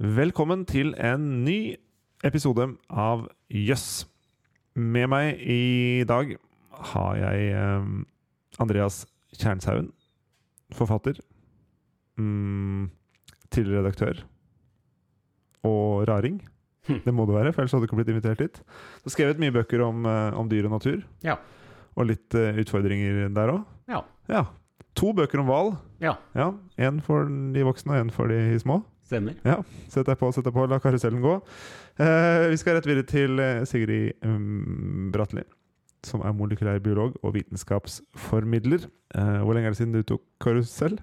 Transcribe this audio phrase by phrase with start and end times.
[0.00, 1.74] Velkommen til en ny
[2.24, 4.06] episode av Jøss.
[4.72, 6.30] Med meg i dag
[6.94, 7.90] har jeg eh,
[8.64, 9.02] Andreas
[9.36, 9.90] Kjernshaugen,
[10.72, 11.18] forfatter.
[12.16, 12.88] Mm,
[13.52, 14.22] tidligere redaktør.
[15.68, 16.38] Og raring.
[16.88, 17.02] Hm.
[17.04, 18.62] Det må det være, for ellers hadde du ikke blitt invitert hit.
[19.02, 21.02] Du har skrevet mye bøker om, eh, om dyr og natur.
[21.26, 21.36] Ja.
[22.00, 23.68] Og litt eh, utfordringer der òg.
[23.92, 24.00] Ja.
[24.32, 24.46] ja.
[24.96, 25.74] To bøker om hval.
[26.00, 28.80] Ja, Ja, En for de voksne og en for de små.
[29.10, 29.36] Stemmer.
[29.46, 29.58] Ja,
[29.90, 31.36] Sett deg på, sett deg på, la karusellen gå.
[32.00, 35.42] Eh, vi skal rett videre til eh, Sigrid um, Bratli,
[36.06, 38.86] som er molekylær biolog og vitenskapsformidler.
[39.14, 40.96] Eh, hvor lenge er det siden du tok karusell?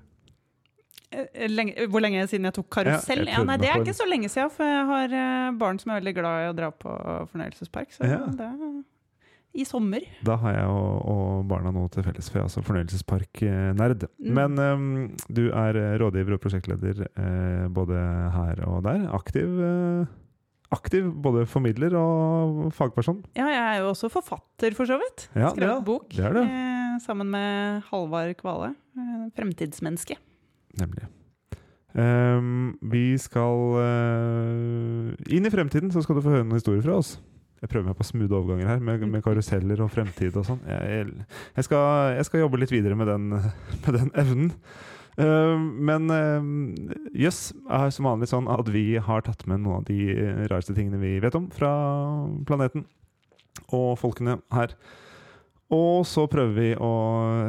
[1.12, 3.22] Eh, Lenge, hvor lenge siden jeg tok karusell?
[3.24, 5.80] Ja, jeg Ja, nei, det er ikke så lenge siden, for jeg har eh, barn
[5.80, 6.96] som er veldig glad i å dra på
[7.32, 7.94] fornøyelsespark.
[7.96, 8.24] Så Ja.
[8.28, 8.50] det
[9.58, 10.06] i sommer.
[10.28, 14.06] Da har jeg og, og barna noe til felles, for jeg er altså fornøyelsespark-nerd.
[14.22, 14.32] Mm.
[14.38, 14.86] Men um,
[15.34, 17.98] du er eh, rådgiver og prosjektleder eh, både
[18.38, 19.04] her og der.
[19.18, 20.06] Aktiv, eh,
[20.78, 23.24] aktiv både formidler og fagperson.
[23.40, 25.28] Ja, jeg er jo også forfatter, for så vidt.
[25.36, 26.46] Ja, Skrevet bok det det.
[26.48, 28.74] eh, sammen med Halvard Kvale.
[28.98, 30.18] eh, Fremtidsmenneske.
[30.78, 31.08] Nemlig.
[31.98, 37.00] Um, vi skal uh, Inn i fremtiden så skal du få høre noen historier fra
[37.00, 37.16] oss.
[37.58, 40.60] Jeg prøver meg på smooth overganger her, med, med karuseller og fremtid og sånn.
[40.70, 41.08] Jeg,
[41.56, 43.32] jeg, skal, jeg skal jobbe litt videre med den,
[43.86, 44.54] med den evnen.
[45.18, 46.52] Uh, men ehm,
[47.18, 49.98] jøss er som vanlig sånn at vi har tatt med noen av de
[50.52, 51.72] rareste tingene vi vet om fra
[52.46, 52.86] planeten
[53.74, 54.76] og folkene her.
[55.74, 56.92] Og så prøver vi å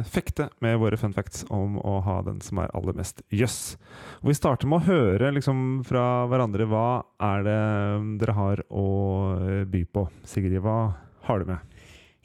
[0.03, 3.77] fekte med våre fun facts om å ha den som er aller mest jøss.
[4.19, 6.87] Og Vi starter med å høre liksom fra hverandre hva
[7.29, 7.59] er det
[8.19, 8.87] dere har å
[9.71, 10.09] by på.
[10.27, 10.81] Sigrid, hva
[11.29, 11.63] har du med?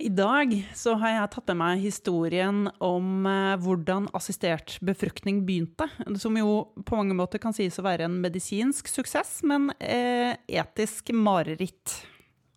[0.02, 5.86] I dag så har jeg tatt med meg historien om eh, hvordan assistert befruktning begynte.
[6.18, 11.14] Som jo på mange måter kan sies å være en medisinsk suksess, men eh, etisk
[11.14, 12.00] mareritt.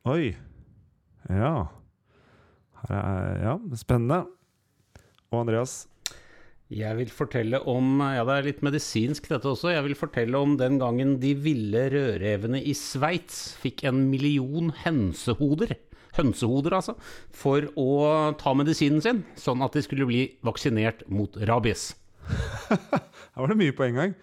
[0.09, 0.33] Oi.
[1.29, 1.67] Ja.
[2.87, 4.25] Er, ja, spennende.
[5.31, 5.85] Og Andreas?
[6.67, 9.71] Jeg vil fortelle om Ja, det er litt medisinsk dette også.
[9.71, 15.77] Jeg vil fortelle om den gangen de ville rødrevene i Sveits fikk en million hønsehoder.
[16.17, 16.97] Hønsehoder, altså.
[17.31, 17.89] For å
[18.39, 21.93] ta medisinen sin, sånn at de skulle bli vaksinert mot rabies.
[22.67, 24.17] Her var det mye på en gang.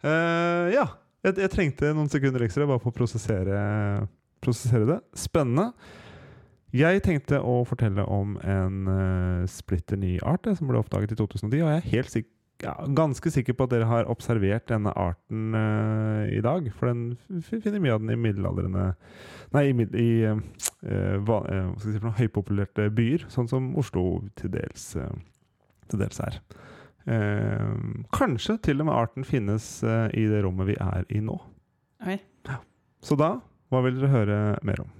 [0.00, 0.88] Uh, ja.
[1.20, 3.58] Jeg, jeg trengte noen sekunder ekstra bare for å prosessere,
[4.40, 5.00] prosessere det.
[5.20, 5.74] Spennende.
[6.76, 11.18] Jeg tenkte å fortelle om en uh, splitter ny art eh, som ble oppdaget i
[11.18, 11.48] 2010.
[11.64, 12.28] Og jeg er helt sik
[12.60, 16.68] ja, ganske sikker på at dere har observert denne arten uh, i dag.
[16.76, 18.90] For den finner mye av den i middelaldrende
[19.56, 24.92] Nei, i, i uh, va- hva si noe, høypopulerte byer, sånn som Oslo til dels,
[25.90, 26.38] til dels er.
[28.14, 31.34] Kanskje til og med arten finnes i det rommet vi er i nå.
[32.06, 32.20] Oi.
[33.02, 33.32] Så da,
[33.72, 34.92] hva vil dere høre mer om?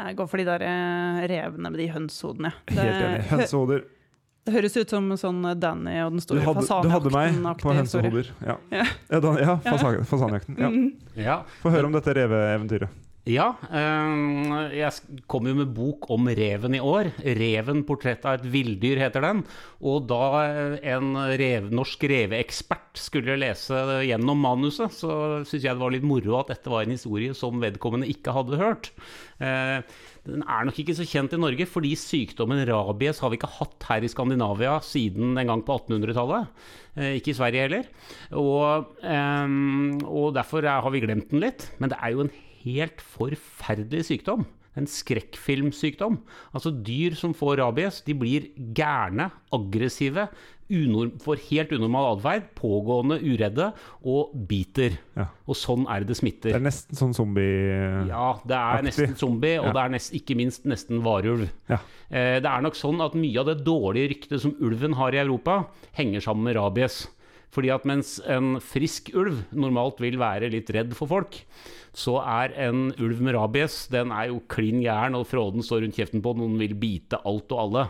[0.00, 2.52] Jeg går for de der eh, revene med de hønsehodene.
[2.70, 3.24] Helt enig.
[3.30, 3.82] Hønsehoder.
[4.48, 6.88] Det høres ut som sånn Danny og den store fasanejakten.
[6.88, 7.10] du hadde
[7.44, 8.30] meg på hønsehoder.
[8.40, 8.86] Ja, Ja.
[9.12, 9.74] ja, ja
[10.08, 10.56] fasanjakten.
[10.58, 10.70] Ja.
[10.72, 10.88] Mhm.
[11.20, 12.88] Ja, Få høre om dette reveeventyret.
[13.28, 17.10] Ja eh, jeg kom jo med bok om reven i år.
[17.20, 19.42] 'Reven portrett av et villdyr' heter den.
[19.84, 23.76] Og da eh, en rev, norsk reveekspert skulle lese
[24.08, 27.60] gjennom manuset, så syns jeg det var litt moro at dette var en historie som
[27.62, 28.92] vedkommende ikke hadde hørt.
[30.28, 33.86] Den er nok ikke så kjent i Norge, fordi sykdommen rabies har vi ikke hatt
[33.88, 36.50] her i Skandinavia siden en gang på 1800-tallet.
[36.98, 37.88] Eh, ikke i Sverige heller.
[38.36, 39.56] Og, eh,
[40.04, 41.70] og derfor er, har vi glemt den litt.
[41.80, 42.34] Men det er jo en
[42.66, 44.44] helt forferdelig sykdom.
[44.78, 46.20] En skrekkfilmsykdom.
[46.54, 50.28] Altså dyr som får rabies, de blir gærne, aggressive,
[50.70, 53.72] får helt unormal atferd, pågående, uredde
[54.06, 54.94] og biter.
[55.18, 55.24] Ja.
[55.50, 56.52] Og sånn er det det smitter.
[56.54, 58.06] Det er nesten sånn zombie...
[58.06, 59.72] Ja, det er nesten zombie, og Ja.
[59.74, 61.48] det er nest, ikke minst nesten varulv.
[61.68, 61.80] Ja.
[62.08, 65.18] Eh, det er nok sånn at mye av det dårlige ryktet som ulven har i
[65.24, 65.64] Europa,
[65.98, 67.08] henger sammen med rabies.
[67.50, 71.40] Fordi at mens en frisk ulv normalt vil være litt redd for folk,
[71.96, 75.98] så er en ulv med rabies den er jo klin gæren, og fråden står rundt
[75.98, 77.86] kjeften på den, og den vil bite alt og alle.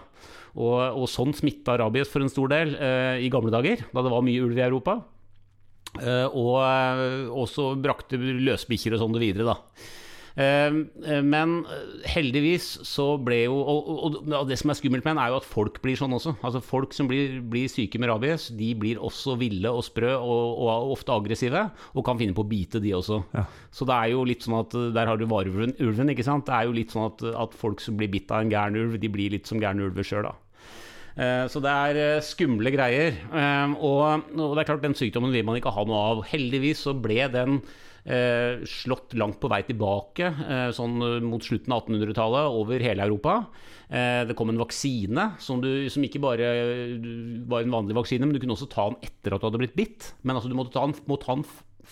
[0.57, 4.13] Og, og sånn smitta rabies for en stor del eh, i gamle dager, da det
[4.13, 4.97] var mye ulv i Europa.
[6.01, 9.59] Eh, og eh, også brakte løsbikkjer og sånn det videre, da.
[10.37, 10.71] Eh,
[11.11, 15.17] eh, Men eh, heldigvis så ble jo og, og, og det som er skummelt med
[15.17, 16.37] den, er jo at folk blir sånn også.
[16.47, 20.61] Altså Folk som blir, blir syke med rabies, de blir også ville og sprø og,
[20.67, 23.23] og ofte aggressive, og kan finne på å bite, de også.
[23.35, 23.47] Ja.
[23.75, 26.47] Så det er jo litt sånn at Der har du varulven, ikke sant.
[26.47, 28.97] Det er jo litt sånn at, at folk som blir bitt av en gæren ulv,
[29.01, 30.37] de blir litt som gærne ulver sjøl, da.
[31.21, 33.17] Eh, Så det er eh, skumle greier.
[33.35, 36.25] Eh, Og, og det er klart, den sykdommen vil man ikke ha noe av.
[36.31, 37.61] Heldigvis så ble den
[38.05, 43.07] eh, slått langt på vei tilbake, eh, sånn eh, mot slutten av 1800-tallet, over hele
[43.07, 43.37] Europa.
[43.91, 46.97] Eh, det kom en vaksine som, du, som ikke bare eh,
[47.51, 49.79] var en vanlig vaksine, men du kunne også ta den etter at du hadde blitt
[49.79, 50.13] bitt.
[50.23, 51.47] Men altså, du måtte ta den, må ta den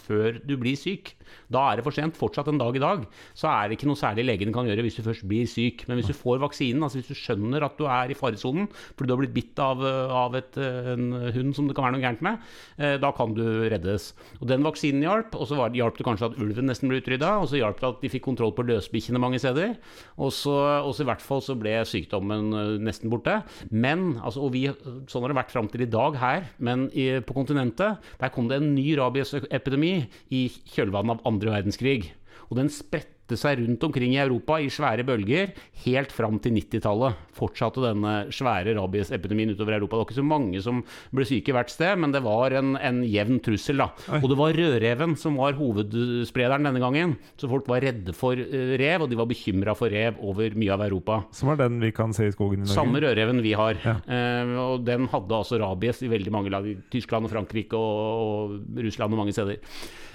[0.07, 1.17] før du blir syk.
[1.53, 2.19] Da er det for sent.
[2.19, 3.05] Fortsatt en dag i dag
[3.39, 5.85] så er det ikke noe særlig legen kan gjøre hvis du først blir syk.
[5.89, 9.09] Men hvis du får vaksinen, altså hvis du skjønner at du er i faresonen fordi
[9.09, 12.25] du har blitt bitt av, av et, en hund som det kan være noe gærent
[12.25, 12.45] med,
[12.79, 14.13] eh, da kan du reddes.
[14.41, 17.49] Og Den vaksinen hjalp, og så hjalp det kanskje at ulven nesten ble utrydda, og
[17.51, 19.77] så hjalp det at de fikk kontroll på løsbikkjene mange steder.
[20.19, 20.57] Og så,
[20.89, 23.41] i hvert fall så ble sykdommen eh, nesten borte.
[23.71, 24.67] Men, altså, og vi,
[25.11, 28.51] sånn har det vært fram til i dag her, men i, på kontinentet, der kom
[28.51, 29.95] det en ny rabiesepidemi
[30.35, 30.45] i
[30.75, 32.13] kjølvannet av andre verdenskrig.
[32.49, 35.51] Og den spredte seg rundt omkring i Europa i svære bølger
[35.85, 37.19] helt fram til 90-tallet.
[37.37, 39.99] Fortsatte denne svære rabiesepidemien utover Europa.
[39.99, 40.79] Det var ikke så mange som
[41.13, 43.83] ble syke hvert sted, men det var en, en jevn trussel.
[43.83, 43.91] da.
[44.15, 44.23] Oi.
[44.23, 47.13] Og det var rødreven som var hovedsprederen denne gangen.
[47.37, 50.73] Så folk var redde for eh, rev, og de var bekymra for rev over mye
[50.73, 51.19] av Europa.
[51.37, 52.79] Som er den vi kan se i skogen i Norge.
[52.79, 53.77] Samme rødreven vi har.
[53.85, 53.99] Ja.
[54.09, 56.73] Eh, og den hadde altså rabies i veldig mange land.
[56.73, 59.61] I Tyskland og Frankrike og, og Russland og mange steder.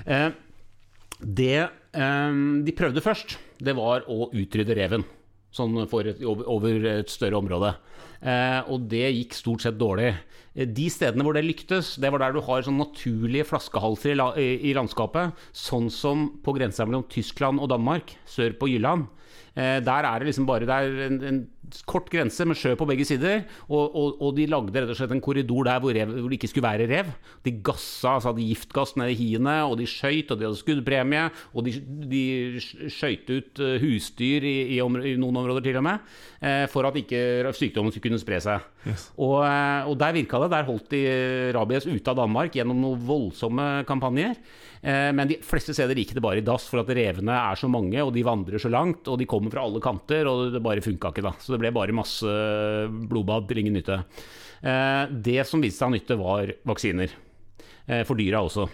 [0.09, 0.31] Eh,
[1.23, 2.37] det eh,
[2.67, 5.05] de prøvde først, det var å utrydde reven.
[5.53, 7.75] Sånn et, over, et større område.
[8.23, 10.13] Eh, og det gikk stort sett dårlig.
[10.55, 14.17] Eh, De stedene hvor det lyktes, det var der du har sånn naturlige flaskehalser i,
[14.17, 15.37] la, i, i landskapet.
[15.53, 19.05] Sånn som på grensa mellom Tyskland og Danmark, sør på Jylland.
[19.53, 21.41] Eh, der er det liksom bare det er en, en
[21.89, 23.43] kort grense med sjø på begge sider.
[23.69, 26.39] Og, og, og de lagde rett og slett en korridor der hvor, rev, hvor det
[26.39, 27.13] ikke skulle være rev.
[27.45, 31.25] De gassa, altså hadde giftgass ned i hiene, og de skøyt, og de hadde skuddpremie.
[31.53, 31.77] Og de,
[32.11, 32.23] de
[32.93, 36.89] skøyt ut eh, husdyr i, i, områ- i noen områder til og med, eh, for
[36.89, 38.69] at ikke sykdommen skulle kunne spre seg.
[39.17, 40.49] Og, eh, og der virka det.
[40.51, 41.01] Der holdt de
[41.55, 44.35] rabies ute av Danmark gjennom noen voldsomme kampanjer.
[44.83, 47.69] Eh, Men de fleste steder gikk det bare i dass, for at revene er så
[47.71, 50.83] mange, og de vandrer så langt, og de kommer fra alle kanter, og det bare
[50.83, 51.31] funka ikke, da.
[51.39, 52.27] Så det ble bare masse
[53.07, 54.01] blodbad til ingen nytte.
[54.63, 57.09] Eh, Det som viste seg å nytte, var vaksiner.
[57.87, 58.67] Eh, For dyra også.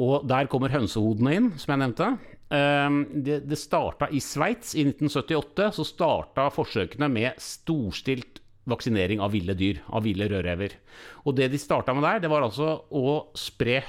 [0.00, 2.18] Og der kommer hønsehodene inn, som jeg nevnte.
[2.50, 5.70] Eh, det starta i Sveits i 1978.
[5.76, 10.76] Så starta forsøkene med storstilt vaksinering av ville dyr, av ville rødrever.
[11.24, 13.80] Og det de starta med der, det var altså å spre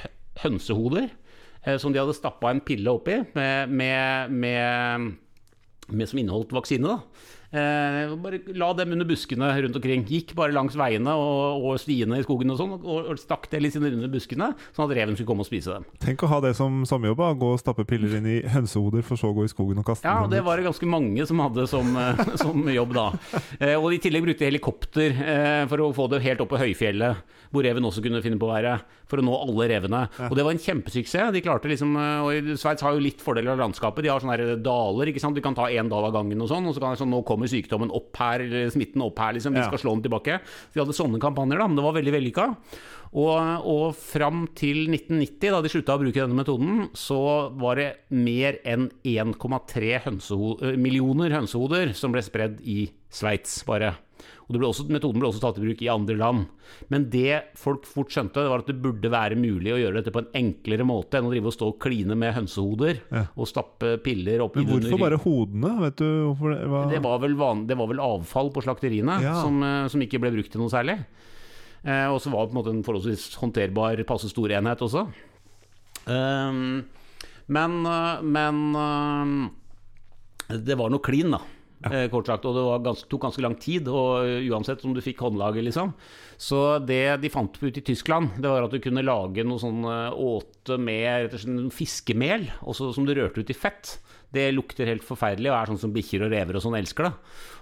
[0.42, 1.10] hønsehoder
[1.66, 5.12] eh, som de hadde stappa en pille oppi med, med, med,
[5.92, 6.88] med som inneholdt vaksine.
[6.88, 7.38] da.
[7.52, 10.06] Eh, bare la dem under buskene rundt omkring.
[10.08, 13.60] Gikk bare langs veiene og, og stiene i skogen og sånn, og, og stakk det
[13.60, 15.88] litt under buskene, sånn at reven skulle komme og spise dem.
[16.04, 17.24] Tenk å ha det som sommerjobb.
[17.42, 20.08] Gå og stappe piller inn i hønsehoder, for så å gå i skogen og kaste
[20.08, 23.10] Ja, dem Ja, det var det ganske mange som hadde som, eh, som jobb da.
[23.60, 27.28] Eh, og i tillegg brukte helikopter eh, for å få det helt opp på høyfjellet,
[27.52, 28.78] hvor reven også kunne finne på å være,
[29.12, 30.06] for å nå alle revene.
[30.30, 31.34] Og det var en kjempesuksess.
[31.36, 34.06] De klarte liksom, eh, og Sveits har jo litt fordeler av landskapet.
[34.06, 35.36] De har sånne daler, ikke sant.
[35.36, 37.20] Du kan ta én dal av gangen og sånn, og så kan det sånn, nå
[37.28, 39.58] kommer sykdommen opp her, eller smitten opp her, liksom.
[39.58, 40.40] Vi skal slå den tilbake.
[40.44, 42.48] Så de hadde sånne kampanjer, da, men det var veldig vellykka.
[43.12, 47.20] Og, og fram til 1990, da de slutta å bruke denne metoden, så
[47.60, 53.98] var det mer enn 1,3 hønseho eh, millioner hønsehoder som ble spredd i Sveits, bare.
[54.48, 56.46] Og det ble også, metoden ble også tatt i bruk i andre land.
[56.92, 60.22] Men det folk fort skjønte, var at det burde være mulig å gjøre dette på
[60.24, 63.26] en enklere måte enn å drive og stå og kline med hønsehoder Ja.
[63.36, 65.74] og stappe piller opp Men hvorfor under bare hodene?
[65.86, 69.22] Vet du hvorfor det var det var, vel van, det var vel avfall på slakteriene
[69.22, 69.36] Ja.
[69.42, 71.00] som, eh, som ikke ble brukt til noe særlig.
[71.84, 75.08] Eh, og så var det på en måte en forholdsvis håndterbar, passe stor enhet også.
[76.06, 76.84] Um,
[77.48, 79.52] men eh, men um,
[80.50, 81.40] det var noe klin, da.
[81.90, 84.94] Eh, Kort sagt, og det var gans, tok ganske lang tid, og eh, uansett om
[84.96, 85.94] du fikk håndlaget, liksom.
[86.42, 89.86] Så det de fant ut i Tyskland, det var at du kunne lage noe sånn
[89.88, 93.98] eh, åte med rett og slett fiskemel, også som du rørte ut i fett.
[94.32, 97.12] Det lukter helt forferdelig og er sånn som bikkjer og rever og sånn elsker det.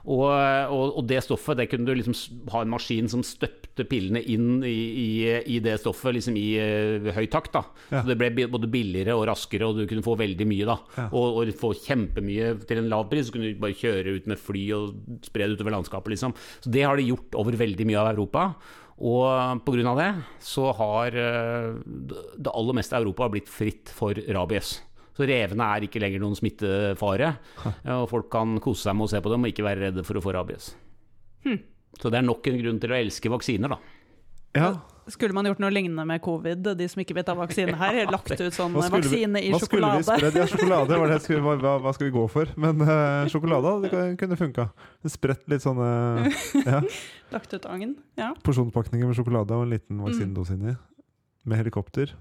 [0.09, 2.15] Og, og, og det stoffet, det kunne du liksom
[2.53, 5.07] ha en maskin som støpte pillene inn i, i,
[5.55, 7.53] i det stoffet liksom i uh, høy takt.
[7.57, 7.63] da.
[7.89, 8.03] Ja.
[8.03, 10.67] Så det ble både billigere og raskere, og du kunne få veldig mye.
[10.69, 10.77] da.
[10.97, 11.07] Ja.
[11.09, 13.27] Og, og få kjempemye til en lav pris.
[13.27, 16.15] Så kunne du bare kjøre ut med fly og spre det utover landskapet.
[16.15, 16.37] liksom.
[16.63, 18.51] Så det har de gjort over veldig mye av Europa.
[18.99, 19.93] Og pga.
[19.95, 20.09] det
[20.43, 21.75] så har eh,
[22.35, 24.81] det aller meste av Europa blitt fritt for rabies.
[25.19, 27.33] Så revene er ikke lenger noen smittefare.
[27.99, 30.15] Og folk kan kose seg med å se på dem og ikke være redde for
[30.15, 30.69] å få rabies.
[31.99, 33.79] Så det er nok en grunn til å elske vaksiner, da.
[34.55, 34.69] Ja.
[35.09, 37.97] Skulle man gjort noe lignende med covid, de som ikke vet av vaksine her?
[38.13, 40.19] Lagt ut sånn skulle vaksine i hva skulle vi sjokolade?
[40.21, 40.37] spredd?
[40.37, 42.51] Ja, sjokolade var det skulle, hva, hva, hva skal vi gå for?
[42.61, 44.67] Men uh, sjokolade det kunne funka.
[45.09, 45.89] Spredt litt sånne
[46.61, 46.83] ja,
[47.33, 47.95] Lagt ut agn?
[48.21, 48.31] Ja.
[48.45, 50.05] porsjonspakninger med sjokolade og en liten Mm.
[50.07, 50.77] vaksinedose inni.
[51.49, 52.13] Med helikopter.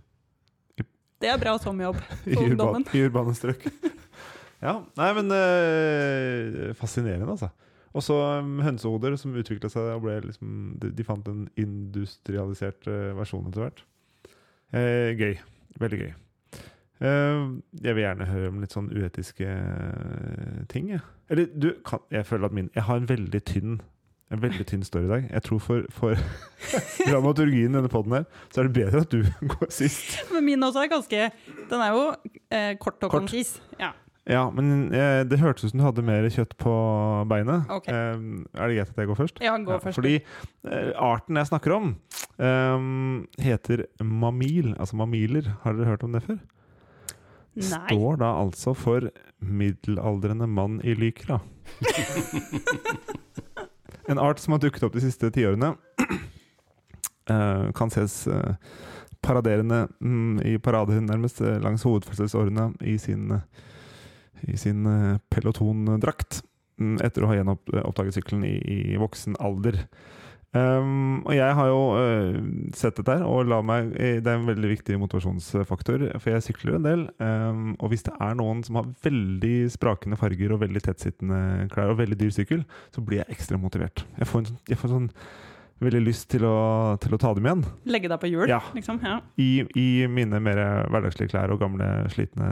[1.19, 2.85] Det er bra sommerjobb for ungdommen.
[2.95, 3.65] I urbane strøk.
[4.67, 7.51] ja, nei, men øh, fascinerende, altså.
[7.97, 12.87] Og så um, hønsehoder som utvikla seg og ble liksom de, de fant en industrialisert
[12.91, 13.85] eh, versjon etter hvert.
[14.77, 15.39] Eh, gøy.
[15.81, 16.13] Veldig gøy.
[16.99, 17.41] Eh,
[17.83, 19.49] jeg vil gjerne høre om litt sånn uetiske
[20.71, 21.03] ting, jeg.
[21.33, 23.81] Eller du, kan, jeg føler at min Jeg har en veldig tynn
[24.31, 25.29] en veldig tynn story i dag.
[25.33, 26.19] Jeg tror for, for
[27.09, 29.23] dramaturgien i denne poden her, så er det bedre at du
[29.55, 30.19] går sist.
[30.35, 31.31] Men min også er ganske
[31.71, 32.05] Den er jo
[32.51, 33.23] eh, kort og Kort.
[33.25, 33.55] konsis.
[33.81, 33.95] Ja.
[34.29, 36.73] Ja, men eh, det hørtes ut som du hadde mer kjøtt på
[37.31, 37.65] beinet.
[37.73, 37.95] Okay.
[37.95, 38.27] Eh,
[38.61, 39.41] er det greit at jeg går først?
[39.41, 39.97] ja, går Ja, først.
[39.97, 41.95] Fordi eh, arten jeg snakker om,
[42.37, 42.85] eh,
[43.47, 44.75] heter mamil.
[44.77, 45.49] Altså mamiler.
[45.65, 46.37] Har dere hørt om det før?
[47.59, 47.65] Nei.
[47.89, 49.09] Står da altså for
[49.41, 51.41] middelaldrende mann i lykra.
[54.09, 55.75] en art som har dukket opp de siste tiårene.
[57.29, 58.55] Uh, kan ses uh,
[59.25, 63.33] paraderende mm, i parade nærmest eh, langs hovedfødselsårene i sin,
[64.47, 66.43] i sin uh, pelotondrakt.
[66.79, 68.55] mm, Etter å ha gjenoppdaget sykkelen i,
[68.95, 69.83] i voksen alder.
[70.57, 72.37] Um, og jeg har jo uh,
[72.77, 76.79] sett dette her, og meg, eh, det er en veldig viktig motivasjonsfaktor, for jeg sykler
[76.79, 77.03] en del.
[77.21, 81.93] Um, og hvis det er noen som har veldig sprakende farger og veldig tettsittende klær
[81.93, 82.65] og veldig dyr sykkel,
[82.95, 84.07] så blir jeg ekstra motivert.
[84.17, 85.11] Jeg får, en, sånn- jeg får sånn
[85.81, 87.61] veldig lyst til å, til å ta dem igjen.
[87.87, 88.59] Legge deg på hjul, Ja.
[88.75, 88.99] liksom.
[89.05, 89.21] Ja.
[89.39, 90.59] I, I mine mer
[90.91, 92.49] hverdagslige klær og gamle, slitne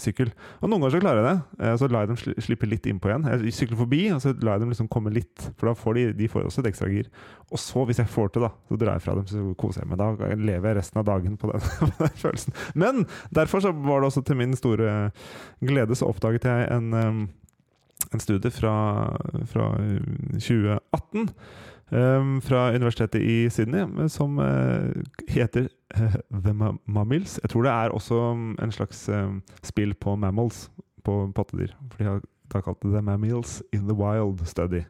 [0.00, 0.30] sykkel.
[0.62, 1.66] Og noen ganger så klarer jeg det.
[1.66, 3.26] Eh, Så lar jeg dem slippe litt innpå igjen.
[3.44, 5.50] Jeg sykler forbi, og så lar jeg dem liksom komme litt.
[5.60, 7.10] For da får de, de får også et ekstra gir.
[7.52, 9.90] Og så, hvis jeg får til, da, så drar jeg fra dem, så koser jeg
[9.92, 10.00] meg.
[10.00, 11.60] Da lever jeg resten av dagen på den,
[11.98, 12.56] på den følelsen.
[12.74, 15.10] Men derfor så var det også til min store
[15.60, 16.94] glede så oppdaget jeg en,
[18.12, 18.72] en studie fra,
[19.52, 19.68] fra
[20.40, 21.28] 2018 um,
[21.92, 25.68] fra universitetet i Sydney som eh, heter
[26.44, 26.54] The
[26.86, 27.38] Mammals.
[27.42, 30.70] Jeg tror det er også um, en slags um, spill på mammals,
[31.04, 31.74] på pattedyr.
[31.90, 32.22] For de har
[32.52, 34.84] da kalt det The Mammals in the Wild Study.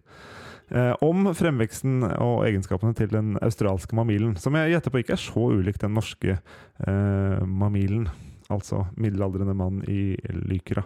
[0.73, 5.21] Eh, om fremveksten og egenskapene til den australske mamilen, som jeg gjetter på ikke er
[5.21, 8.09] så ulik den norske eh, mamilen.
[8.53, 10.15] Altså middelaldrende mann i
[10.49, 10.85] lykra.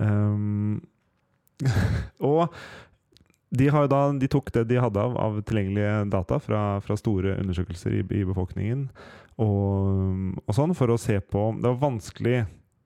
[0.00, 0.80] Um,
[2.32, 2.54] og
[3.54, 8.00] de, da, de tok det de hadde av, av tilgjengelige data fra, fra store undersøkelser
[8.00, 8.88] i, i befolkningen,
[9.40, 12.44] og, og sånn, for å se på Det var vanskelig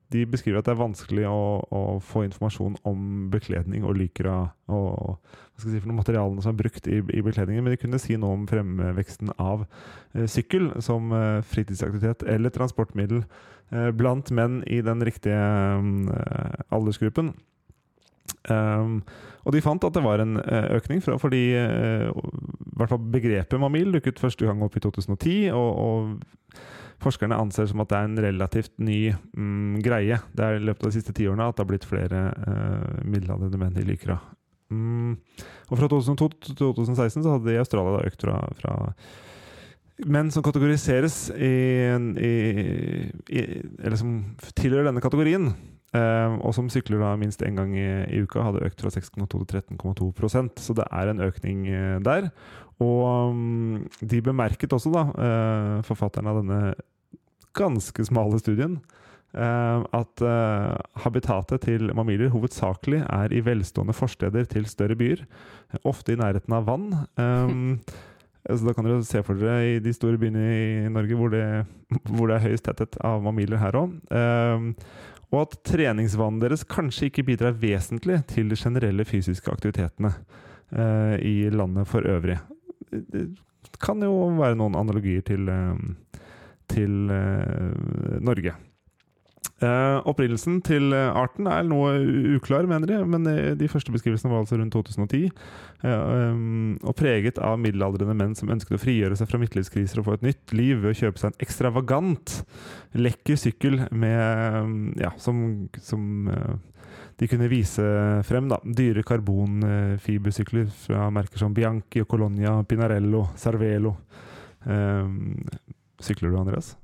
[0.09, 4.39] De beskriver at det er vanskelig å, å få informasjon om bekledning og lykra
[4.73, 7.73] og hva skal jeg si for noen materialene som er brukt i, i bekledningen, men
[7.75, 9.65] de kunne si noe om fremveksten av
[10.15, 17.33] eh, sykkel som eh, fritidsaktivitet eller transportmiddel eh, blant menn i den riktige eh, aldersgruppen.
[18.49, 19.01] Um,
[19.47, 22.09] og de fant at det var en eh, økning, fra, fordi uh,
[22.77, 25.37] hvert fall begrepet mamil dukket første gang opp i 2010.
[25.55, 26.59] Og, og
[27.03, 30.19] forskerne anser som at det er en relativt ny mm, greie.
[30.35, 33.61] Det er i løpet av de siste tiårene at det har blitt flere uh, middelaldrende
[33.61, 34.19] menn i lykra.
[34.69, 35.15] Mm.
[35.71, 38.75] Og fra 2002 til 2016 så hadde de i Australia økt fra, fra
[40.07, 41.53] menn som kategoriseres i,
[42.21, 42.33] i,
[43.33, 43.41] i
[43.81, 44.13] Eller som
[44.55, 48.61] tilhører denne kategorien, eh, og som sykler da minst én gang i, i uka, hadde
[48.67, 52.29] økt fra 6,2 til 13,2% Så det er en økning eh, der.
[52.79, 56.59] Og um, de bemerket også, da, uh, forfatterne av denne
[57.57, 58.77] ganske smale studien,
[59.35, 65.25] uh, at uh, habitatet til mamiler hovedsakelig er i velstående forsteder til større byer,
[65.83, 66.87] ofte i nærheten av vann.
[67.19, 67.81] Um,
[68.47, 71.43] så da kan dere se for dere i de store byene i Norge hvor det,
[72.07, 73.97] hvor det er høyest tetthet av mamiler her òg.
[75.29, 80.13] og at treningsvanene deres kanskje ikke bidrar vesentlig til de generelle fysiske aktivitetene
[80.71, 82.39] eh, i landet for øvrig.
[82.89, 83.27] Det
[83.83, 86.23] kan jo være noen analogier til, eh,
[86.71, 88.55] til eh, Norge.
[89.59, 91.97] Eh, opprinnelsen til eh, arten er noe
[92.37, 95.27] uklar, mener de, men eh, de første beskrivelsene var altså rundt 2010.
[95.83, 100.07] eh, um, og preget av middelaldrende menn som ønsket å frigjøre seg fra midtlivskriser og
[100.07, 102.37] få et nytt liv ved å kjøpe seg en ekstravagant,
[102.95, 106.23] lekker sykkel med Ja, som, som
[107.19, 107.83] de kunne vise
[108.27, 108.47] frem.
[108.47, 113.97] da, Dyre karbonfibersykler fra merker som Bianchi, Colonia, Pinarello, Cervelo.
[115.99, 116.77] Sykler du, Andreas?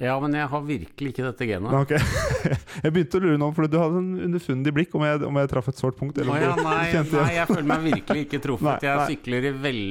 [0.00, 1.70] Ja, men jeg har virkelig ikke dette genet.
[1.70, 1.92] Nei, ok.
[2.84, 5.52] jeg begynte å lure nå, for du hadde en underfundig blikk om jeg, om jeg
[5.52, 6.18] traff et sårt punkt.
[6.18, 8.66] Eller om ja, nei, nei, jeg føler meg virkelig ikke truffet.
[8.70, 8.90] Nei, nei.
[8.90, 9.82] Jeg sykler, i vel,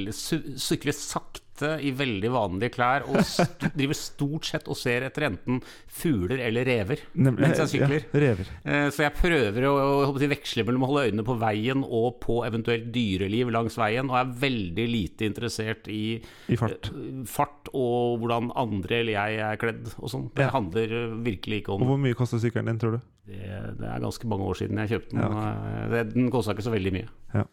[0.67, 5.25] sykler sakte sitte i veldig vanlige klær og st driver stort sett og ser etter
[5.29, 8.05] enten fugler eller rever Nemlig- mens jeg sykler.
[8.13, 8.49] Ja, rever.
[8.65, 9.73] Eh, Så jeg prøver å,
[10.09, 14.17] å veksle mellom å holde øynene på veien og på eventuelt dyreliv langs veien, og
[14.19, 16.89] er veldig lite interessert i I fart.
[16.91, 20.29] eh, fart og hvordan andre eller jeg er kledd og sånn.
[20.35, 20.51] Det Ja.
[20.51, 23.01] handler eh, virkelig ikke Og om hvor mye koster sykkelen din, tror du?
[23.25, 23.39] det.
[23.79, 25.21] Det er ganske mange år siden jeg kjøpte den.
[25.21, 26.03] Ja, okay.
[26.13, 27.07] Den kosta ikke så veldig mye.
[27.33, 27.45] Ja.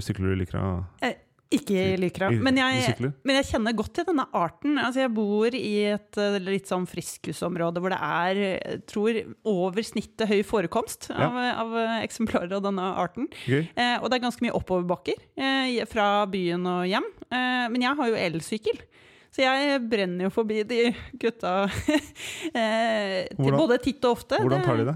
[0.00, 1.14] sykler du liker å Eh,
[1.54, 2.38] Ikke liker det.
[2.44, 4.78] Men jeg, men jeg kjenner godt til denne arten.
[4.80, 9.20] Altså jeg bor i et eh, litt sånn friskusområde hvor det er jeg tror,
[9.54, 11.28] over snittet høy forekomst Ja.
[11.30, 13.30] av, av eh, eksemplarer av denne arten.
[13.44, 13.68] Okay.
[13.74, 17.08] Eh, og det er ganske mye oppoverbakker eh, fra byen og hjem.
[17.30, 18.82] Eh, men jeg har jo elsykkel.
[19.34, 20.82] Så jeg brenner jo forbi de
[21.18, 21.64] gutta
[22.54, 24.38] eh, til både titt og ofte.
[24.38, 24.94] Hvordan tar de det?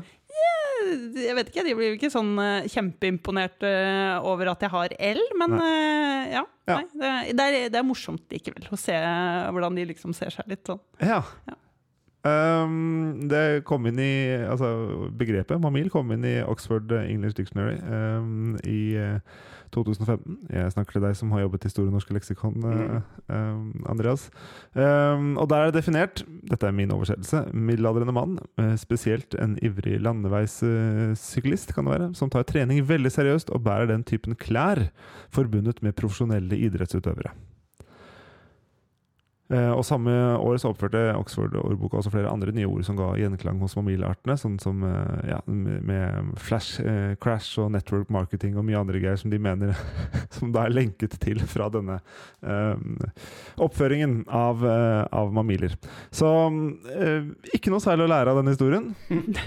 [1.18, 5.22] Jeg vet ikke, de blir ikke sånn eh, kjempeimponert eh, over at jeg har L,
[5.40, 6.44] men eh, ja.
[6.68, 10.50] Nei, det, det, er, det er morsomt likevel å se hvordan de liksom ser seg
[10.52, 10.82] litt sånn.
[11.00, 11.22] Ja.
[11.48, 11.56] Ja.
[12.26, 14.66] Um, det kom inn i Altså,
[15.14, 19.20] begrepet mamil kom inn i Oxford English Dictionary um, i uh,
[19.70, 20.38] 2015.
[20.50, 22.98] Jeg snakker til deg som har jobbet i Store norske leksikon, uh,
[23.30, 24.28] um, Andreas.
[24.74, 30.00] Og der er det definert, dette er min oversettelse, middelaldrende mann, uh, spesielt en ivrig
[30.02, 34.88] landeveissyklist, kan det være, som tar trening veldig seriøst og bærer den typen klær
[35.30, 37.36] forbundet med profesjonelle idrettsutøvere.
[39.48, 43.60] Eh, og Samme år så oppførte Oxford-ordboka også flere andre nye ord som ga gjenklang
[43.62, 48.80] hos mobilartene, sånn som eh, ja, med, flash eh, crash og network marketing og mye
[48.80, 49.72] andre greier som de mener
[50.36, 52.00] som da er lenket til fra denne
[52.44, 52.76] eh,
[53.56, 55.74] oppføringen av, av mamiler.
[56.14, 56.28] Så
[57.54, 58.92] ikke noe særlig å lære av denne historien.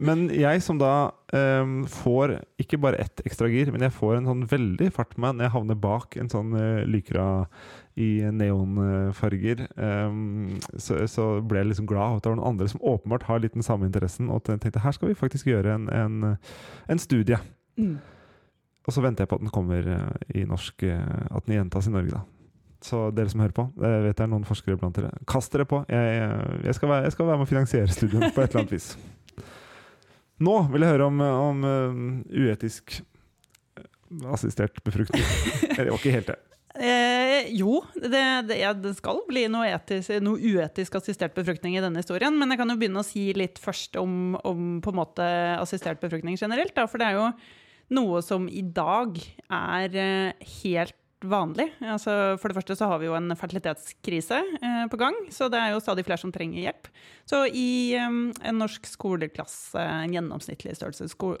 [0.00, 4.30] Men jeg som da um, får ikke bare ett ekstra gir, men jeg får en
[4.30, 7.26] sånn veldig fart med meg når jeg havner bak en sånn uh, Lykra
[8.00, 12.80] i neonfarger, um, så, så ble jeg liksom glad at det var noen andre som
[12.80, 16.32] åpenbart har litt den samme interessen, og tenkte her skal vi faktisk gjøre en, en,
[16.88, 17.36] en studie.
[18.86, 21.90] Og så venter jeg på at den kommer eh, i norsk, eh, at den gjentas
[21.90, 22.24] i Norge, da.
[22.80, 25.66] Så dere som hører på, jeg vet det er noen forskere blant dere, kast dere
[25.68, 25.82] på.
[25.92, 26.20] Jeg,
[26.64, 28.94] jeg, skal, være, jeg skal være med å finansiere studien på et eller annet vis.
[30.40, 33.88] Nå vil jeg høre om, om um, uetisk eh,
[34.32, 35.26] assistert befruktning.
[35.76, 36.38] Det var ikke helt det.
[36.80, 41.82] Eh, jo, det, det, ja, det skal bli noe, etisk, noe uetisk assistert befruktning i
[41.82, 42.36] denne historien.
[42.38, 45.26] Men jeg kan jo begynne å si litt først om, om på en måte
[45.58, 46.72] assistert befruktning generelt.
[46.76, 47.26] Da, for det er jo
[47.96, 49.18] noe som i dag
[49.50, 50.96] er eh, helt
[51.28, 51.68] vanlig.
[51.84, 55.58] Altså, for det første så har vi jo en fertilitetskrise eh, på gang, så det
[55.60, 56.88] er jo stadig flere som trenger hjelp.
[57.30, 61.34] Så i eh, en norsk skoleklasse, en gjennomsnittlig størrelse sko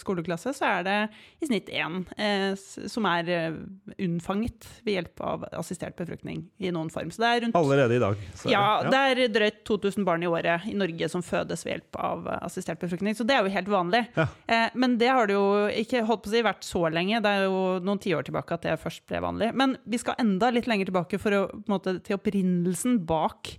[0.00, 0.96] skoleklasse, så er det
[1.44, 3.58] i snitt én eh, som er eh,
[4.02, 7.12] unnfanget ved hjelp av assistert befruktning i noen form.
[7.14, 8.16] Så det er rundt Allerede i dag.
[8.34, 12.00] så- ja, det er drøyt 2000 barn i året i Norge som fødes ved hjelp
[12.00, 13.14] av eh, assistert befruktning.
[13.14, 14.06] Så det er jo helt vanlig.
[14.16, 14.26] Ja.
[14.48, 17.20] Eh, men det har det jo ikke holdt på å si, vært så lenge.
[17.22, 19.50] Det er jo noen tiår tilbake at det først ble vanlig.
[19.58, 23.56] Men vi skal enda litt lenger tilbake å, måte, til opprinnelsen bak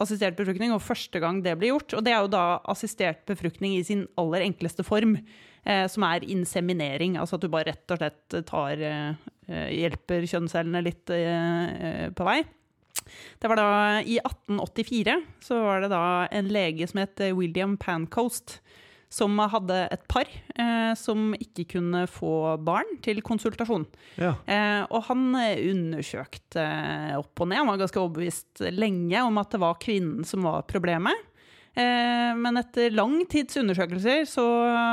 [0.00, 1.94] assistert befruktning, og første gang det ble gjort.
[1.96, 5.18] Og det er jo da assistert befruktning i sin aller enkleste form,
[5.64, 7.18] eh, som er inseminering.
[7.20, 12.06] Altså at du bare rett og slett tar eh, eh, hjelper kjønnscellene litt eh, eh,
[12.16, 12.40] på vei.
[13.40, 13.70] Det var da
[14.04, 18.60] I 1884 så var det da en lege som het William Pancoast,
[19.10, 23.88] som hadde et par eh, som ikke kunne få barn til konsultasjon.
[24.22, 24.36] Ja.
[24.46, 29.42] Eh, og han eh, undersøkte eh, opp og ned, han var ganske overbevist lenge om
[29.42, 31.26] at det var kvinnen som var problemet.
[31.74, 34.46] Eh, men etter lang tids undersøkelser så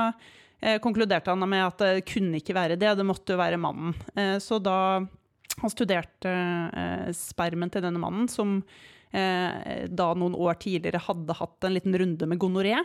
[0.10, 3.94] eh, konkluderte han med at det kunne ikke være det, det måtte jo være mannen.
[4.18, 4.80] Eh, så da
[5.58, 8.60] han studerte eh, spermen til denne mannen, som
[9.14, 12.82] eh, da noen år tidligere hadde hatt en liten runde med gonoré,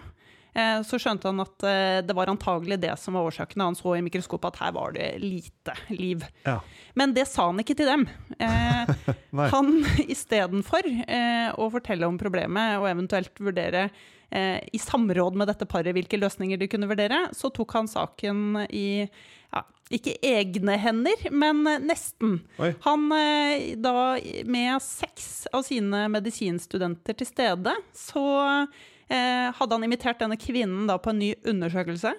[0.85, 3.59] så skjønte han at eh, det var antagelig det som var årsaken.
[3.59, 6.25] da Han så i mikroskopet at her var det lite liv.
[6.45, 6.59] Ja.
[6.95, 8.09] Men det sa han ikke til dem.
[8.37, 8.93] Eh,
[9.55, 13.87] han istedenfor eh, å fortelle om problemet og eventuelt vurdere
[14.29, 18.67] eh, i samråd med dette paret hvilke løsninger de kunne vurdere, så tok han saken
[18.69, 19.07] i
[19.53, 22.38] ja, ikke egne hender, men nesten.
[22.62, 22.73] Oi.
[22.87, 24.17] Han eh, da
[24.49, 30.96] med seks av sine medisinstudenter til stede, så eh, hadde han invitert denne kvinnen da
[31.03, 32.14] på en ny undersøkelse.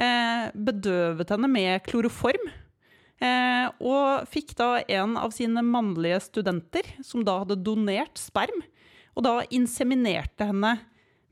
[0.00, 2.50] Eh, bedøvet henne med kloroform.
[3.20, 8.62] Eh, og fikk da en av sine mannlige studenter, som da hadde donert sperm,
[9.12, 10.78] og da inseminerte henne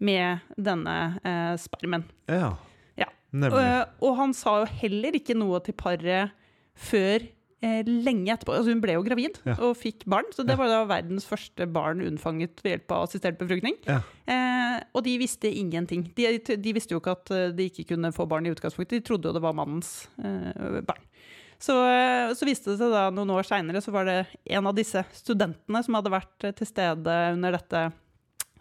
[0.04, 2.08] med denne eh, spermen.
[2.28, 2.56] ja.
[2.98, 3.06] Ja.
[3.30, 3.62] Nemlig.
[3.62, 6.32] Eh, og han sa jo heller ikke noe til paret
[6.78, 8.54] før eh, lenge etterpå.
[8.54, 9.54] Altså hun ble jo gravid Ja.
[9.58, 10.56] og fikk barn, så det Ja.
[10.56, 13.74] var da verdens første barn unnfanget ved hjelp av assistert befruktning.
[13.86, 14.00] Ja.
[14.26, 16.12] Eh, og de visste ingenting.
[16.14, 19.06] De, de visste jo ikke at eh, de ikke kunne få barn i utgangspunktet, de
[19.08, 21.02] trodde jo det var mannens eh, barn.
[21.58, 24.76] Så, eh, så viste det seg da noen år seinere, så var det en av
[24.78, 27.92] disse studentene som hadde vært eh, til stede under dette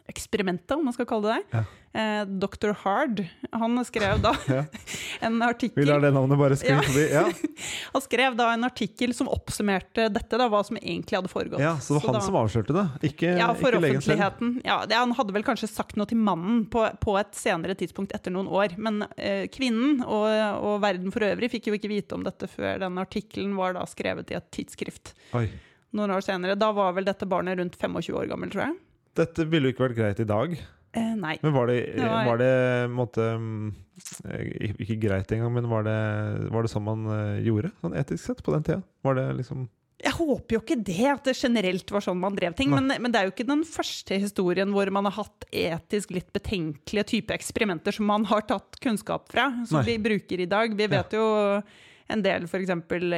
[0.08, 1.58] eksperimentet, om man skal kalle det det.
[1.58, 1.64] Ja.
[1.98, 2.74] Eh, Dr.
[2.84, 3.24] Hard.
[3.52, 4.64] Han skrev da Ja.
[5.26, 7.06] en artikkel Vi lar det navnet bare skrive forbi.
[7.12, 7.24] Ja.
[7.94, 11.60] Han skrev da en artikkel som oppsummerte dette, da, hva som egentlig hadde foregått.
[11.64, 14.52] ja, Så det var han da- som avslørte det, ikke, ja, for ikke offentligheten.
[14.68, 18.14] Ja, det, han hadde vel kanskje sagt noe til mannen på, på et senere tidspunkt
[18.16, 18.78] etter noen år.
[18.78, 20.28] Men eh, kvinnen og,
[20.62, 23.86] og verden for øvrig fikk jo ikke vite om dette før den artikkelen var da
[23.90, 25.48] skrevet i et tidsskrift Oi.
[25.98, 26.56] noen år senere.
[26.60, 28.78] Da var vel dette barnet rundt 25 år gammel, tror jeg.
[29.18, 30.54] Dette ville jo ikke vært greit i dag.
[30.98, 31.36] Eh, nei.
[31.44, 33.26] Men var det, Det var- var det måtte,
[34.30, 35.98] eh, Ikke greit engang, men var det,
[36.52, 38.84] var det sånn man eh, gjorde, sånn etisk sett, på den tida?
[39.04, 39.68] Var det liksom
[40.00, 42.70] Jeg håper jo ikke det, at det generelt var sånn man drev ting.
[42.70, 46.32] Men, men det er jo ikke den første historien hvor man har hatt etisk litt
[46.32, 49.86] betenkelige type eksperimenter som man har tatt kunnskap fra, som Nei.
[49.90, 50.76] vi bruker i dag.
[50.78, 51.64] Vi vet jo
[52.10, 52.72] en del f.eks.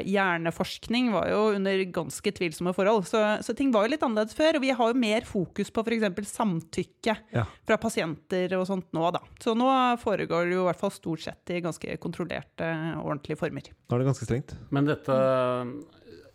[0.10, 3.06] hjerneforskning var jo under ganske tvilsomme forhold.
[3.10, 4.58] Så, så ting var jo litt annerledes før.
[4.60, 6.32] Og vi har jo mer fokus på f.eks.
[6.34, 7.46] samtykke Ja.
[7.68, 9.22] fra pasienter og sånt nå, da.
[9.44, 9.70] Så nå
[10.02, 12.70] foregår det jo i hvert fall stort sett i ganske kontrollerte,
[13.04, 13.70] ordentlige former.
[13.90, 14.56] Nå er det ganske strengt.
[14.74, 15.16] Men dette,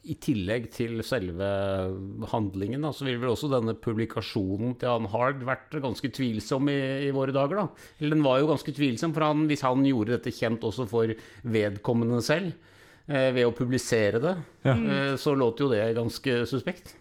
[0.05, 1.47] i tillegg til selve
[2.33, 6.79] handlingen, da, så vil vel også denne publikasjonen til han Hard vært ganske tvilsom i,
[7.09, 7.87] i våre dager, da.
[8.01, 11.15] Eller den var jo ganske tvilsom, for han, hvis han gjorde dette kjent også for
[11.57, 12.53] vedkommende selv,
[13.09, 14.35] eh, ved å publisere det,
[14.69, 14.75] Ja.
[14.77, 16.95] eh, så låt jo det ganske suspekt.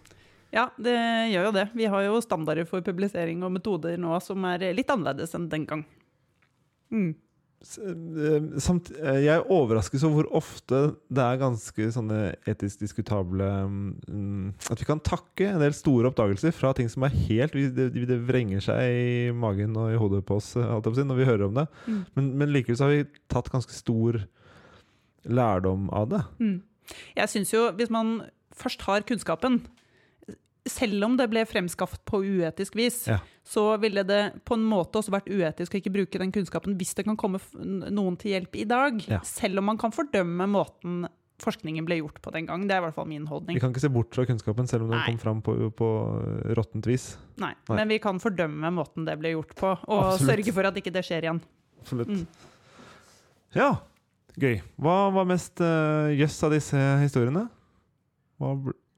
[0.54, 0.94] Ja, det
[1.34, 1.66] gjør jo det.
[1.74, 5.64] Vi har jo standarder for publisering og metoder nå som er litt annerledes enn den
[5.66, 5.84] gang.
[6.94, 7.14] Mm.
[7.64, 12.18] Eh, Samt, eh, jeg overraskes over hvor ofte det er ganske sånne
[12.50, 17.16] etisk diskutable mm, At vi kan takke en del store oppdagelser fra ting som er
[17.24, 21.26] helt Det, det vrenger seg i magen og i hodet på oss eh, når vi
[21.28, 21.66] hører om det.
[21.86, 22.00] Mm.
[22.16, 24.20] Men, men likevel så har vi tatt ganske stor
[25.24, 26.20] lærdom av det.
[26.40, 26.56] Mm.
[27.16, 28.18] Jeg syns jo, hvis man
[28.54, 29.62] først har kunnskapen,
[30.68, 33.20] selv om det ble fremskaffet på uetisk vis, Ja.
[33.44, 36.94] Så ville det på en måte også vært uetisk å ikke bruke den kunnskapen hvis
[36.96, 37.40] det kan komme
[37.92, 39.02] noen til hjelp i dag.
[39.10, 39.20] Ja.
[39.28, 41.04] Selv om man kan fordømme måten
[41.42, 42.64] forskningen ble gjort på den gang.
[42.68, 43.56] Det er i hvert fall min holdning.
[43.56, 45.08] Vi kan ikke se bort fra kunnskapen, selv om den Nei.
[45.10, 45.88] kom fram på, på
[46.56, 47.08] råttent vis.
[47.42, 47.52] Nei.
[47.68, 47.78] Nei.
[47.80, 50.30] Men vi kan fordømme måten det ble gjort på, og Absolutt.
[50.30, 51.42] sørge for at ikke det skjer igjen.
[51.82, 52.14] Absolutt.
[52.14, 52.24] Mm.
[53.58, 53.68] Ja,
[54.40, 54.56] gøy.
[54.80, 57.46] Hva var mest uh, yes av disse historiene?
[58.40, 58.54] Hva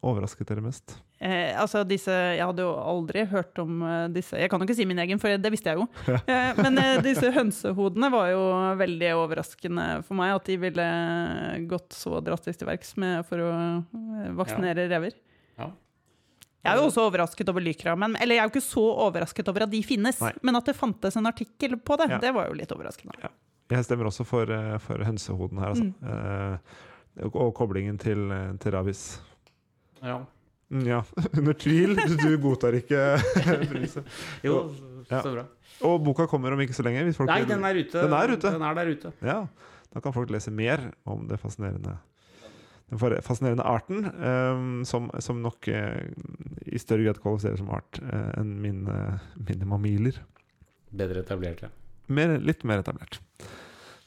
[0.07, 0.99] overrasket dere mest?
[1.19, 4.75] Eh, altså disse, Jeg hadde jo aldri hørt om eh, disse Jeg kan jo ikke
[4.77, 5.87] si min egen, for det visste jeg jo.
[6.29, 8.43] Eh, men eh, disse hønsehodene var jo
[8.77, 10.35] veldig overraskende for meg.
[10.37, 10.87] At de ville
[11.71, 13.49] gått så drastisk til verks med- for å
[13.81, 15.17] eh, vaksinere rever.
[15.57, 15.71] Ja.
[16.67, 19.49] Jeg er jo også overrasket over Lykra, men, eller jeg er jo ikke så overrasket
[19.49, 20.21] over at de finnes.
[20.21, 20.33] Nei.
[20.45, 22.19] Men at det fantes en artikkel på det, Ja.
[22.19, 23.31] det var jo litt overraskende.
[23.73, 25.89] Jeg stemmer også for, eh, for hønsehodene her, altså.
[26.13, 28.29] Eh, og, og koblingen til,
[28.61, 29.07] til rabies.
[30.05, 30.21] Ja.
[30.73, 31.03] Mm, ja,
[31.39, 31.95] under tvil.
[31.97, 33.05] Du, godtar ikke
[33.69, 34.09] premisset.
[34.47, 34.65] Jo,
[35.09, 35.47] så bra.
[35.87, 37.05] Og boka kommer om ikke så lenge.
[37.29, 38.01] Nei, den er ute.
[38.01, 38.51] Den er ute.
[38.51, 39.15] Den er der ute.
[39.25, 39.41] Ja,
[39.93, 41.99] da kan folk lese mer om det fascinerende
[42.87, 46.07] den fascinerende arten, um, som, som nok uh,
[46.71, 48.99] i større grad kvalifiserer som art uh, enn mine,
[49.43, 50.21] mine mamiler.
[50.95, 51.73] Bedre etablert, ja.
[52.07, 53.19] Mer, litt mer etablert.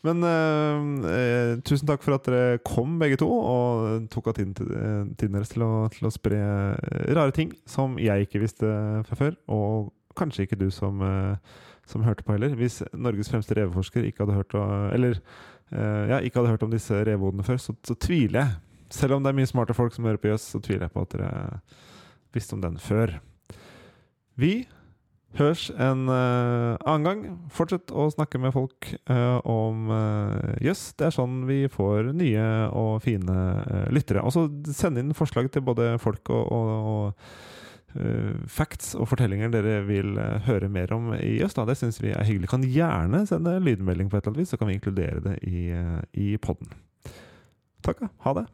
[0.07, 4.53] Men eh, eh, tusen takk for at dere kom, begge to, og tok av tiden,
[4.55, 8.43] til, eh, tiden deres til å, til å spre eh, rare ting som jeg ikke
[8.45, 8.69] visste
[9.09, 11.59] fra før, og kanskje ikke du som, eh,
[11.89, 12.55] som hørte på heller.
[12.59, 14.57] Hvis Norges fremste reveforsker ikke hadde hørt,
[14.95, 15.19] eller,
[15.73, 18.57] eh, ja, ikke hadde hørt om disse revehodene før, så, så tviler jeg.
[18.95, 21.03] Selv om det er mye smarte folk som hører på Jøss, så tviler jeg på
[21.03, 21.59] at dere
[22.33, 23.19] visste om den før.
[24.39, 24.63] Vi
[25.37, 27.21] høres en uh, annen gang.
[27.53, 30.89] Fortsett å snakke med folk uh, om uh, jøss.
[30.97, 34.23] Det er sånn vi får nye og fine eh, lyttere.
[34.25, 39.51] Og så send inn forslag til både folk og, og, og eh, facts og fortellinger
[39.53, 41.57] dere vil eh, høre mer om i Jøss.
[41.69, 42.51] Det syns vi er hyggelig.
[42.51, 45.69] Kan gjerne sende lydmelding på et eller annet vis, så kan vi inkludere det i,
[45.73, 46.71] uh, i podden.
[47.85, 48.07] Takk.
[48.25, 48.49] Ha det.